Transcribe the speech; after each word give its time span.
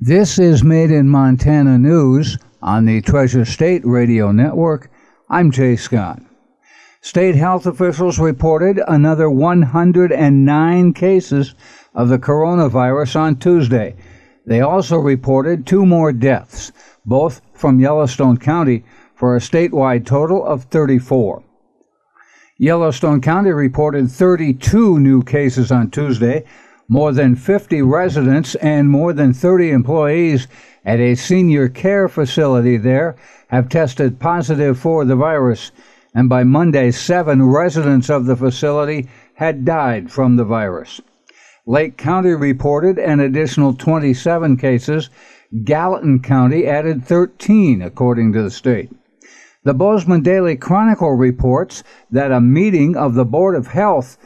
This 0.00 0.38
is 0.38 0.62
Made 0.62 0.92
in 0.92 1.08
Montana 1.08 1.76
News 1.76 2.38
on 2.62 2.84
the 2.84 3.00
Treasure 3.00 3.44
State 3.44 3.84
Radio 3.84 4.30
Network. 4.30 4.92
I'm 5.28 5.50
Jay 5.50 5.74
Scott. 5.74 6.22
State 7.00 7.34
health 7.34 7.66
officials 7.66 8.20
reported 8.20 8.80
another 8.86 9.28
109 9.28 10.92
cases 10.92 11.56
of 11.96 12.10
the 12.10 12.18
coronavirus 12.18 13.16
on 13.16 13.36
Tuesday. 13.38 13.96
They 14.46 14.60
also 14.60 14.98
reported 14.98 15.66
two 15.66 15.84
more 15.84 16.12
deaths, 16.12 16.70
both 17.04 17.40
from 17.52 17.80
Yellowstone 17.80 18.36
County, 18.36 18.84
for 19.16 19.34
a 19.34 19.40
statewide 19.40 20.06
total 20.06 20.46
of 20.46 20.62
34. 20.66 21.42
Yellowstone 22.56 23.20
County 23.20 23.50
reported 23.50 24.12
32 24.12 25.00
new 25.00 25.24
cases 25.24 25.72
on 25.72 25.90
Tuesday. 25.90 26.44
More 26.90 27.12
than 27.12 27.36
50 27.36 27.82
residents 27.82 28.54
and 28.56 28.88
more 28.88 29.12
than 29.12 29.34
30 29.34 29.70
employees 29.70 30.48
at 30.86 30.98
a 31.00 31.16
senior 31.16 31.68
care 31.68 32.08
facility 32.08 32.78
there 32.78 33.14
have 33.48 33.68
tested 33.68 34.18
positive 34.18 34.78
for 34.78 35.04
the 35.04 35.16
virus. 35.16 35.70
And 36.14 36.30
by 36.30 36.44
Monday, 36.44 36.90
seven 36.90 37.44
residents 37.44 38.08
of 38.08 38.24
the 38.24 38.36
facility 38.36 39.06
had 39.34 39.66
died 39.66 40.10
from 40.10 40.36
the 40.36 40.44
virus. 40.44 41.02
Lake 41.66 41.98
County 41.98 42.30
reported 42.30 42.98
an 42.98 43.20
additional 43.20 43.74
27 43.74 44.56
cases. 44.56 45.10
Gallatin 45.64 46.20
County 46.20 46.66
added 46.66 47.04
13, 47.04 47.82
according 47.82 48.32
to 48.32 48.42
the 48.42 48.50
state. 48.50 48.90
The 49.64 49.74
Bozeman 49.74 50.22
Daily 50.22 50.56
Chronicle 50.56 51.12
reports 51.12 51.84
that 52.10 52.32
a 52.32 52.40
meeting 52.40 52.96
of 52.96 53.12
the 53.12 53.26
Board 53.26 53.54
of 53.54 53.66
Health 53.66 54.16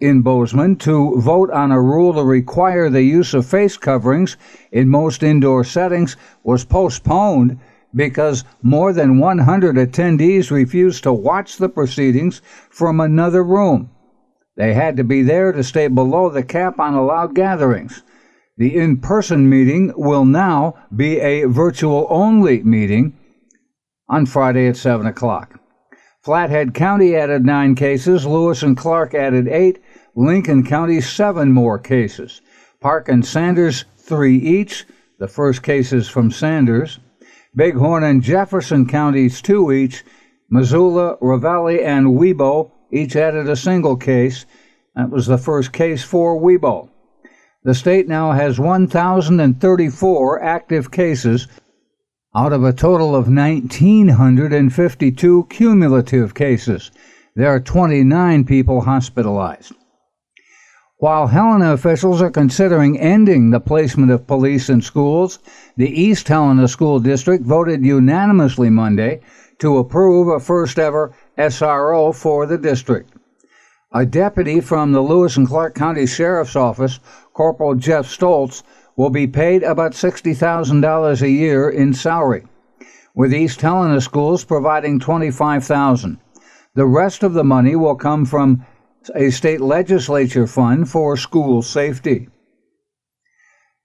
in 0.00 0.22
Bozeman 0.22 0.76
to 0.76 1.20
vote 1.20 1.50
on 1.50 1.72
a 1.72 1.82
rule 1.82 2.14
to 2.14 2.22
require 2.22 2.88
the 2.88 3.02
use 3.02 3.34
of 3.34 3.46
face 3.46 3.76
coverings 3.76 4.36
in 4.70 4.88
most 4.88 5.22
indoor 5.22 5.64
settings 5.64 6.16
was 6.44 6.64
postponed 6.64 7.58
because 7.94 8.44
more 8.62 8.92
than 8.92 9.18
100 9.18 9.76
attendees 9.76 10.50
refused 10.50 11.02
to 11.02 11.12
watch 11.12 11.56
the 11.56 11.68
proceedings 11.68 12.40
from 12.70 13.00
another 13.00 13.42
room. 13.42 13.90
They 14.56 14.74
had 14.74 14.96
to 14.98 15.04
be 15.04 15.22
there 15.22 15.52
to 15.52 15.64
stay 15.64 15.88
below 15.88 16.30
the 16.30 16.42
cap 16.42 16.78
on 16.78 16.94
allowed 16.94 17.34
gatherings. 17.34 18.02
The 18.56 18.76
in 18.76 18.98
person 18.98 19.48
meeting 19.48 19.92
will 19.96 20.24
now 20.24 20.74
be 20.94 21.18
a 21.20 21.44
virtual 21.44 22.06
only 22.10 22.62
meeting 22.62 23.16
on 24.08 24.26
Friday 24.26 24.68
at 24.68 24.76
7 24.76 25.06
o'clock. 25.06 25.57
Flathead 26.28 26.74
County 26.74 27.16
added 27.16 27.46
nine 27.46 27.74
cases, 27.74 28.26
Lewis 28.26 28.62
and 28.62 28.76
Clark 28.76 29.14
added 29.14 29.48
eight, 29.48 29.82
Lincoln 30.14 30.62
County 30.62 31.00
seven 31.00 31.50
more 31.54 31.78
cases, 31.78 32.42
Park 32.82 33.08
and 33.08 33.24
Sanders 33.24 33.86
three 33.96 34.36
each, 34.36 34.84
the 35.18 35.26
first 35.26 35.62
cases 35.62 36.06
from 36.06 36.30
Sanders, 36.30 36.98
Bighorn 37.56 38.04
and 38.04 38.22
Jefferson 38.22 38.86
counties 38.86 39.40
two 39.40 39.72
each, 39.72 40.04
Missoula, 40.50 41.16
Ravalli, 41.22 41.82
and 41.82 42.08
Wibaux 42.08 42.72
each 42.92 43.16
added 43.16 43.48
a 43.48 43.56
single 43.56 43.96
case. 43.96 44.44
That 44.96 45.08
was 45.08 45.26
the 45.26 45.38
first 45.38 45.72
case 45.72 46.04
for 46.04 46.38
Wibaux. 46.38 46.90
The 47.64 47.72
state 47.72 48.06
now 48.06 48.32
has 48.32 48.60
1,034 48.60 50.42
active 50.42 50.90
cases 50.90 51.48
out 52.38 52.52
of 52.52 52.62
a 52.62 52.72
total 52.72 53.16
of 53.16 53.26
1,952 53.26 55.46
cumulative 55.50 56.34
cases. 56.34 56.92
There 57.34 57.48
are 57.48 57.58
29 57.58 58.44
people 58.44 58.82
hospitalized. 58.82 59.72
While 60.98 61.26
Helena 61.26 61.72
officials 61.72 62.22
are 62.22 62.30
considering 62.30 62.96
ending 62.96 63.50
the 63.50 63.58
placement 63.58 64.12
of 64.12 64.28
police 64.28 64.70
in 64.70 64.82
schools, 64.82 65.40
the 65.76 65.90
East 65.90 66.28
Helena 66.28 66.68
School 66.68 67.00
District 67.00 67.44
voted 67.44 67.84
unanimously 67.84 68.70
Monday 68.70 69.20
to 69.58 69.78
approve 69.78 70.28
a 70.28 70.38
first 70.38 70.78
ever 70.78 71.12
SRO 71.36 72.14
for 72.14 72.46
the 72.46 72.56
district. 72.56 73.14
A 73.92 74.06
deputy 74.06 74.60
from 74.60 74.92
the 74.92 75.00
Lewis 75.00 75.36
and 75.36 75.48
Clark 75.48 75.74
County 75.74 76.06
Sheriff's 76.06 76.54
Office, 76.54 77.00
Corporal 77.32 77.74
Jeff 77.74 78.06
Stoltz, 78.06 78.62
will 78.98 79.10
be 79.10 79.28
paid 79.28 79.62
about 79.62 79.92
$60,000 79.92 81.22
a 81.22 81.30
year 81.30 81.70
in 81.70 81.94
salary, 81.94 82.44
with 83.14 83.32
East 83.32 83.60
Helena 83.60 84.00
schools 84.00 84.42
providing 84.42 84.98
$25,000. 84.98 86.18
The 86.74 86.84
rest 86.84 87.22
of 87.22 87.32
the 87.32 87.44
money 87.44 87.76
will 87.76 87.94
come 87.94 88.24
from 88.24 88.66
a 89.14 89.30
state 89.30 89.60
legislature 89.60 90.48
fund 90.48 90.90
for 90.90 91.16
school 91.16 91.62
safety. 91.62 92.28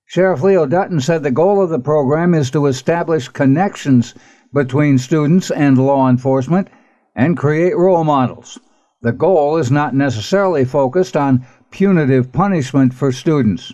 Sheriff 0.08 0.42
Leo 0.42 0.66
Dutton 0.66 1.00
said 1.00 1.22
the 1.22 1.30
goal 1.30 1.62
of 1.62 1.70
the 1.70 1.78
program 1.78 2.34
is 2.34 2.50
to 2.50 2.66
establish 2.66 3.28
connections 3.28 4.16
between 4.52 4.98
students 4.98 5.52
and 5.52 5.78
law 5.78 6.10
enforcement 6.10 6.70
and 7.16 7.38
create 7.38 7.78
role 7.78 8.04
models. 8.04 8.60
The 9.04 9.12
goal 9.12 9.58
is 9.58 9.70
not 9.70 9.94
necessarily 9.94 10.66
focused 10.66 11.16
on 11.16 11.46
punitive 11.70 12.32
punishment 12.32 12.96
for 12.96 13.12
students. 13.12 13.74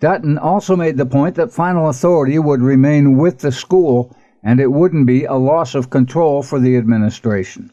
Dutton 0.00 0.38
also 0.38 0.76
made 0.76 0.96
the 0.96 1.06
point 1.06 1.34
that 1.34 1.52
final 1.52 1.88
authority 1.88 2.38
would 2.38 2.62
remain 2.62 3.16
with 3.16 3.38
the 3.40 3.50
school 3.50 4.14
and 4.44 4.60
it 4.60 4.70
wouldn't 4.70 5.06
be 5.06 5.24
a 5.24 5.34
loss 5.34 5.74
of 5.74 5.90
control 5.90 6.42
for 6.42 6.60
the 6.60 6.76
administration. 6.76 7.72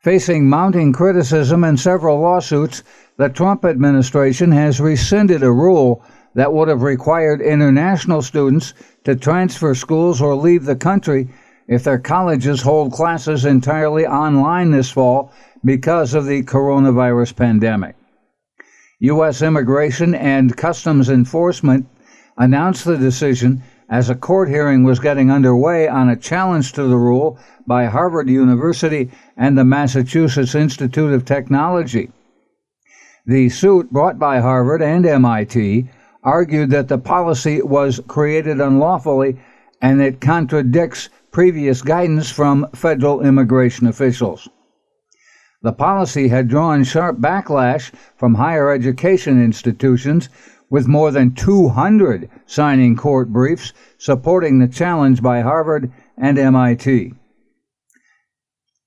Facing 0.00 0.48
mounting 0.48 0.92
criticism 0.92 1.64
and 1.64 1.80
several 1.80 2.20
lawsuits, 2.20 2.82
the 3.16 3.30
Trump 3.30 3.64
administration 3.64 4.52
has 4.52 4.80
rescinded 4.80 5.42
a 5.42 5.50
rule 5.50 6.04
that 6.34 6.52
would 6.52 6.68
have 6.68 6.82
required 6.82 7.40
international 7.40 8.20
students 8.20 8.74
to 9.04 9.16
transfer 9.16 9.74
schools 9.74 10.20
or 10.20 10.34
leave 10.34 10.64
the 10.64 10.76
country 10.76 11.28
if 11.68 11.84
their 11.84 11.98
colleges 11.98 12.60
hold 12.60 12.92
classes 12.92 13.46
entirely 13.46 14.06
online 14.06 14.70
this 14.70 14.90
fall 14.90 15.32
because 15.64 16.12
of 16.12 16.26
the 16.26 16.42
coronavirus 16.42 17.34
pandemic. 17.34 17.94
U.S. 19.02 19.42
Immigration 19.42 20.14
and 20.14 20.56
Customs 20.56 21.10
Enforcement 21.10 21.88
announced 22.38 22.84
the 22.84 22.96
decision 22.96 23.60
as 23.88 24.08
a 24.08 24.14
court 24.14 24.48
hearing 24.48 24.84
was 24.84 25.00
getting 25.00 25.28
underway 25.28 25.88
on 25.88 26.08
a 26.08 26.14
challenge 26.14 26.72
to 26.74 26.84
the 26.84 26.96
rule 26.96 27.36
by 27.66 27.86
Harvard 27.86 28.28
University 28.28 29.10
and 29.36 29.58
the 29.58 29.64
Massachusetts 29.64 30.54
Institute 30.54 31.12
of 31.12 31.24
Technology. 31.24 32.12
The 33.26 33.48
suit 33.48 33.90
brought 33.90 34.20
by 34.20 34.38
Harvard 34.38 34.82
and 34.82 35.04
MIT 35.04 35.88
argued 36.22 36.70
that 36.70 36.86
the 36.86 36.98
policy 36.98 37.60
was 37.60 38.00
created 38.06 38.60
unlawfully 38.60 39.36
and 39.80 40.00
it 40.00 40.20
contradicts 40.20 41.08
previous 41.32 41.82
guidance 41.82 42.30
from 42.30 42.68
federal 42.72 43.20
immigration 43.20 43.88
officials. 43.88 44.48
The 45.62 45.72
policy 45.72 46.28
had 46.28 46.48
drawn 46.48 46.82
sharp 46.82 47.18
backlash 47.18 47.92
from 48.16 48.34
higher 48.34 48.72
education 48.72 49.42
institutions, 49.42 50.28
with 50.68 50.88
more 50.88 51.10
than 51.10 51.34
200 51.34 52.28
signing 52.46 52.96
court 52.96 53.28
briefs 53.28 53.72
supporting 53.98 54.58
the 54.58 54.66
challenge 54.66 55.22
by 55.22 55.42
Harvard 55.42 55.92
and 56.16 56.38
MIT. 56.38 57.12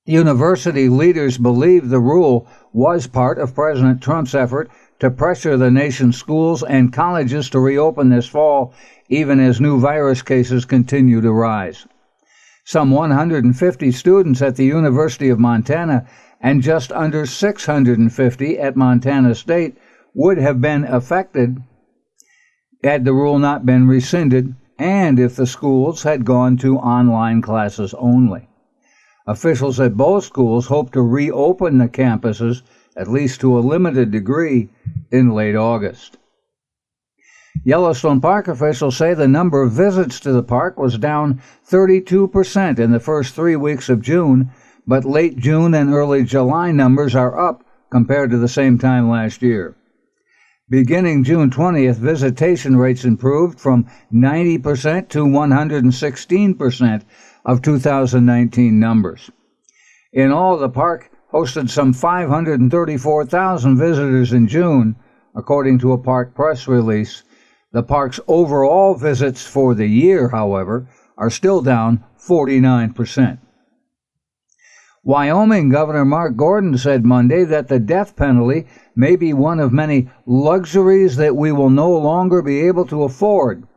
University 0.06 0.90
leaders 0.90 1.38
believe 1.38 1.90
the 1.90 2.00
rule 2.00 2.48
was 2.74 3.08
part 3.08 3.38
of 3.38 3.56
President 3.56 4.02
Trump's 4.02 4.36
effort 4.36 4.70
to 5.00 5.10
pressure 5.10 5.58
the 5.58 5.72
nation's 5.72 6.18
schools 6.18 6.62
and 6.64 6.92
colleges 6.92 7.50
to 7.52 7.60
reopen 7.60 8.10
this 8.10 8.28
fall, 8.28 8.74
even 9.08 9.40
as 9.40 9.62
new 9.62 9.80
virus 9.80 10.22
cases 10.22 10.66
continue 10.66 11.22
to 11.22 11.32
rise. 11.32 11.88
Some 12.66 12.92
150 12.92 13.92
students 13.92 14.42
at 14.42 14.56
the 14.56 14.66
University 14.66 15.30
of 15.30 15.40
Montana 15.40 16.08
and 16.42 16.62
just 16.62 16.92
under 16.92 17.26
650 17.26 18.60
at 18.60 18.76
Montana 18.76 19.36
State 19.36 19.78
would 20.14 20.38
have 20.38 20.62
been 20.62 20.84
affected 20.86 21.62
had 22.84 23.04
the 23.04 23.14
rule 23.14 23.40
not 23.40 23.66
been 23.66 23.88
rescinded 23.88 24.56
and 24.78 25.20
if 25.20 25.36
the 25.36 25.48
schools 25.48 26.04
had 26.04 26.26
gone 26.26 26.58
to 26.58 26.78
online 26.78 27.42
classes 27.42 27.94
only. 27.96 28.48
Officials 29.28 29.80
at 29.80 29.98
both 29.98 30.24
schools 30.24 30.68
hope 30.68 30.92
to 30.92 31.02
reopen 31.02 31.80
the 31.80 31.88
campuses, 31.88 32.62
at 32.96 33.08
least 33.08 33.42
to 33.42 33.58
a 33.58 33.60
limited 33.60 34.12
degree, 34.12 34.70
in 35.12 35.32
late 35.32 35.56
August. 35.56 36.18
Yellowstone 37.64 38.22
Park 38.22 38.48
officials 38.48 38.98
say 38.98 39.14
the 39.14 39.28
number 39.28 39.64
of 39.64 39.72
visits 39.72 40.20
to 40.20 40.32
the 40.32 40.44
park 40.44 40.78
was 40.78 40.98
down 40.98 41.42
32% 41.68 42.78
in 42.78 42.92
the 42.92 43.00
first 43.00 43.34
three 43.34 43.56
weeks 43.56 43.90
of 43.90 44.02
June 44.02 44.52
but 44.88 45.06
late 45.06 45.38
June 45.38 45.74
and 45.74 45.94
early 45.94 46.24
July 46.24 46.72
numbers 46.72 47.16
are 47.16 47.40
up 47.40 47.64
compared 47.90 48.30
to 48.32 48.38
the 48.38 48.48
same 48.48 48.78
time 48.78 49.10
last 49.10 49.42
year. 49.42 49.76
Beginning 50.70 51.24
June 51.24 51.52
20th, 51.52 51.98
visitation 51.98 52.76
rates 52.76 53.06
improved 53.06 53.60
from 53.60 53.86
90% 54.12 55.10
to 55.10 55.24
116% 55.24 57.02
of 57.46 57.62
2019 57.62 58.80
numbers. 58.80 59.30
In 60.12 60.32
all, 60.32 60.58
the 60.58 60.70
park 60.70 61.12
hosted 61.32 61.70
some 61.70 61.94
534,000 61.94 63.78
visitors 63.78 64.34
in 64.34 64.48
June, 64.48 64.96
according 65.36 65.78
to 65.80 65.92
a 65.92 65.98
park 65.98 66.34
press 66.34 66.68
release. 66.68 67.24
The 67.72 67.84
park's 67.84 68.20
overall 68.28 68.96
visits 68.96 69.46
for 69.46 69.76
the 69.76 69.88
year, 69.88 70.30
however, 70.30 70.88
are 71.18 71.30
still 71.30 71.62
down 71.62 72.04
49%. 72.18 73.38
Wyoming 75.08 75.70
Governor 75.70 76.04
Mark 76.04 76.36
Gordon 76.36 76.80
said 76.80 77.06
Monday 77.06 77.44
that 77.44 77.68
the 77.68 77.80
death 77.80 78.16
penalty 78.16 78.66
may 78.96 79.16
be 79.16 79.34
one 79.34 79.60
of 79.60 79.72
many 79.72 80.10
luxuries 80.26 81.16
that 81.18 81.36
we 81.36 81.52
will 81.52 81.70
no 81.70 81.92
longer 81.92 82.42
be 82.42 82.62
able 82.62 82.88
to 82.88 83.04
afford, 83.04 83.68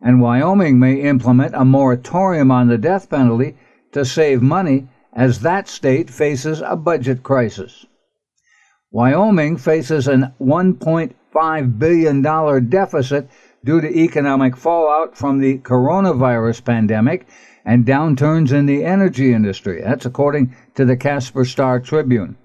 and 0.00 0.20
Wyoming 0.20 0.78
may 0.78 1.00
implement 1.00 1.56
a 1.56 1.64
moratorium 1.64 2.52
on 2.52 2.68
the 2.68 2.78
death 2.78 3.10
penalty 3.10 3.56
to 3.90 4.04
save 4.04 4.40
money 4.42 4.86
as 5.12 5.40
that 5.40 5.66
state 5.66 6.08
faces 6.08 6.62
a 6.64 6.76
budget 6.76 7.24
crisis. 7.24 7.84
Wyoming 8.92 9.56
faces 9.56 10.06
an 10.06 10.34
$1.5 10.40 11.78
billion 11.80 12.68
deficit 12.68 13.28
due 13.66 13.80
to 13.80 13.98
economic 13.98 14.56
fallout 14.56 15.18
from 15.18 15.40
the 15.40 15.58
coronavirus 15.58 16.64
pandemic 16.64 17.26
and 17.64 17.84
downturns 17.84 18.52
in 18.52 18.64
the 18.66 18.84
energy 18.84 19.32
industry. 19.32 19.82
That's 19.82 20.06
according 20.06 20.54
to 20.76 20.84
the 20.84 20.96
Casper 20.96 21.44
Star 21.44 21.80
Tribune. 21.80 22.36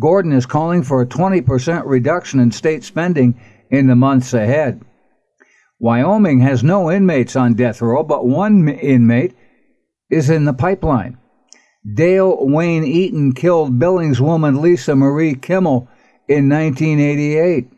Gordon 0.00 0.32
is 0.32 0.46
calling 0.46 0.84
for 0.84 1.02
a 1.02 1.06
20% 1.06 1.82
reduction 1.84 2.38
in 2.38 2.52
state 2.52 2.84
spending 2.84 3.40
in 3.70 3.88
the 3.88 3.96
months 3.96 4.32
ahead. 4.34 4.82
Wyoming 5.80 6.38
has 6.40 6.62
no 6.62 6.92
inmates 6.92 7.34
on 7.34 7.54
death 7.54 7.82
row, 7.82 8.04
but 8.04 8.24
one 8.24 8.68
inmate 8.68 9.34
is 10.08 10.30
in 10.30 10.44
the 10.44 10.54
pipeline. 10.54 11.18
Dale 11.94 12.38
Wayne 12.40 12.84
Eaton 12.84 13.32
killed 13.32 13.80
Billings 13.80 14.20
woman 14.20 14.62
Lisa 14.62 14.94
Marie 14.94 15.34
Kimmell 15.34 15.88
in 16.28 16.48
1988. 16.48 17.68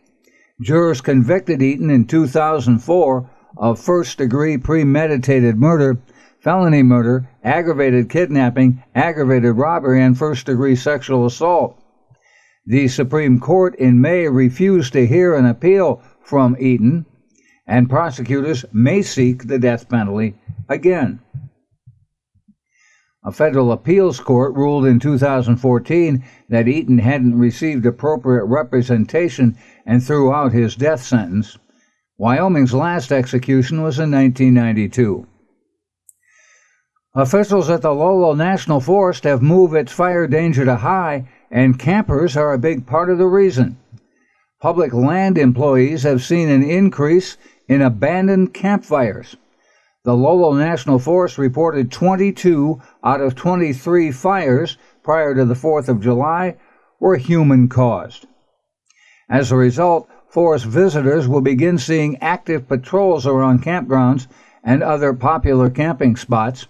Jurors 0.61 1.01
convicted 1.01 1.63
Eaton 1.63 1.91
in 1.91 2.05
2004 2.07 3.31
of 3.57 3.81
first 3.81 4.19
degree 4.19 4.59
premeditated 4.59 5.57
murder 5.57 5.99
felony 6.41 6.83
murder, 6.83 7.29
aggravated 7.43 8.09
kidnapping, 8.09 8.83
aggravated 8.95 9.57
robbery, 9.57 10.03
and 10.03 10.17
first 10.17 10.47
degree 10.47 10.77
sexual 10.77 11.27
assault. 11.27 11.79
The 12.67 12.89
Supreme 12.89 13.41
Court 13.41 13.75
in 13.77 14.01
May 14.01 14.29
refused 14.29 14.93
to 14.93 15.07
hear 15.07 15.35
an 15.35 15.47
appeal 15.47 16.03
from 16.23 16.57
Eaton, 16.59 17.07
and 17.67 17.91
prosecutors 17.91 18.65
may 18.73 19.03
seek 19.03 19.47
the 19.47 19.59
death 19.59 19.89
penalty 19.89 20.35
again. 20.69 21.21
A 23.29 23.31
federal 23.31 23.73
appeals 23.73 24.21
court 24.21 24.55
ruled 24.55 24.87
in 24.87 24.99
2014 24.99 26.25
that 26.49 26.67
Eaton 26.67 26.97
hadn't 26.97 27.39
received 27.39 27.85
appropriate 27.85 28.47
representation 28.47 29.55
and 29.85 30.03
threw 30.03 30.33
out 30.33 30.53
his 30.53 30.75
death 30.75 31.03
sentence. 31.03 31.59
Wyoming's 32.17 32.73
last 32.73 33.13
execution 33.13 33.83
was 33.83 33.99
in 33.99 34.11
1992. 34.13 35.27
Officials 37.15 37.69
at 37.69 37.83
the 37.83 37.93
Lolo 37.93 38.33
National 38.33 38.81
Forest 38.81 39.25
have 39.25 39.43
moved 39.43 39.75
its 39.75 39.93
fire 39.93 40.27
danger 40.27 40.65
to 40.65 40.77
high, 40.77 41.29
and 41.51 41.79
campers 41.79 42.35
are 42.35 42.55
a 42.55 42.59
big 42.59 42.87
part 42.87 43.11
of 43.11 43.19
the 43.19 43.27
reason. 43.27 43.77
Public 44.59 44.95
land 44.95 45.37
employees 45.37 46.03
have 46.05 46.25
seen 46.25 46.49
an 46.49 46.63
increase 46.63 47.37
in 47.69 47.83
abandoned 47.83 48.55
campfires. 48.55 49.37
The 50.09 50.17
Lolo 50.17 50.55
National 50.55 50.99
Forest 50.99 51.37
reported 51.37 51.93
22 51.93 52.81
out 53.05 53.21
of 53.21 53.35
23 53.35 54.11
fires 54.11 54.79
prior 55.03 55.35
to 55.35 55.45
the 55.45 55.53
4th 55.53 55.91
of 55.91 56.01
July 56.01 56.57
were 56.99 57.19
human 57.19 57.69
caused. 57.69 58.27
As 59.29 59.53
a 59.53 59.57
result, 59.57 60.09
forest 60.27 60.65
visitors 60.65 61.29
will 61.29 61.43
begin 61.43 61.77
seeing 61.77 62.17
active 62.23 62.67
patrols 62.67 63.27
around 63.27 63.63
campgrounds 63.63 64.29
and 64.65 64.83
other 64.83 65.13
popular 65.13 65.69
camping 65.69 66.17
spots 66.17 66.69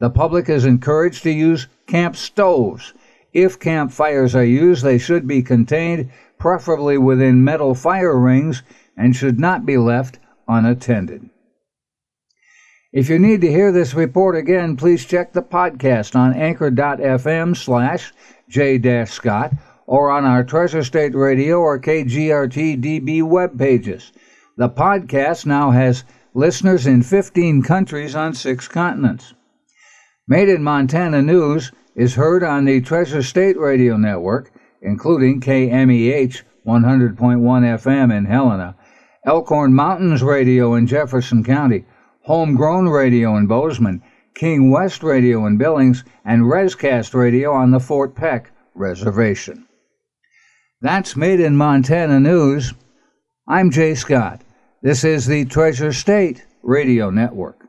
the 0.00 0.10
public 0.10 0.48
is 0.48 0.64
encouraged 0.64 1.22
to 1.22 1.30
use 1.30 1.68
camp 1.86 2.16
stoves. 2.16 2.94
If 3.32 3.60
campfires 3.60 4.34
are 4.34 4.44
used, 4.44 4.82
they 4.82 4.98
should 4.98 5.28
be 5.28 5.44
contained, 5.44 6.10
preferably 6.36 6.98
within 6.98 7.44
metal 7.44 7.76
fire 7.76 8.18
rings, 8.18 8.64
and 8.96 9.14
should 9.14 9.38
not 9.38 9.64
be 9.64 9.76
left 9.76 10.18
unattended. 10.48 11.30
If 12.92 13.08
you 13.08 13.18
need 13.18 13.40
to 13.40 13.50
hear 13.50 13.72
this 13.72 13.94
report 13.94 14.36
again, 14.36 14.76
please 14.76 15.06
check 15.06 15.32
the 15.32 15.40
podcast 15.40 16.14
on 16.14 16.34
anchor.fm 16.34 17.56
slash 17.56 18.12
j-scott 18.50 19.54
or 19.86 20.10
on 20.10 20.26
our 20.26 20.44
Treasure 20.44 20.84
State 20.84 21.14
Radio 21.14 21.58
or 21.58 21.80
KGRT 21.80 22.82
DB 22.82 23.22
web 23.22 23.58
pages. 23.58 24.12
The 24.58 24.68
podcast 24.68 25.46
now 25.46 25.70
has 25.70 26.04
listeners 26.34 26.86
in 26.86 27.02
15 27.02 27.62
countries 27.62 28.14
on 28.14 28.34
six 28.34 28.68
continents. 28.68 29.32
Made 30.28 30.50
in 30.50 30.62
Montana 30.62 31.22
News 31.22 31.72
is 31.96 32.16
heard 32.16 32.44
on 32.44 32.66
the 32.66 32.82
Treasure 32.82 33.22
State 33.22 33.58
Radio 33.58 33.96
Network, 33.96 34.52
including 34.82 35.40
KMEH 35.40 36.42
100.1 36.66 37.16
FM 37.16 38.14
in 38.14 38.26
Helena, 38.26 38.76
Elkhorn 39.24 39.72
Mountains 39.72 40.22
Radio 40.22 40.74
in 40.74 40.86
Jefferson 40.86 41.42
County, 41.42 41.86
Homegrown 42.24 42.88
Radio 42.88 43.36
in 43.36 43.48
Bozeman, 43.48 44.00
King 44.34 44.70
West 44.70 45.02
Radio 45.02 45.44
in 45.46 45.56
Billings, 45.56 46.04
and 46.24 46.42
Rescast 46.42 47.14
Radio 47.14 47.52
on 47.52 47.72
the 47.72 47.80
Fort 47.80 48.14
Peck 48.14 48.52
Reservation. 48.74 49.66
That's 50.80 51.16
Made 51.16 51.40
in 51.40 51.56
Montana 51.56 52.20
News. 52.20 52.74
I'm 53.48 53.72
Jay 53.72 53.96
Scott. 53.96 54.42
This 54.82 55.02
is 55.02 55.26
the 55.26 55.44
Treasure 55.46 55.92
State 55.92 56.46
Radio 56.62 57.10
Network. 57.10 57.66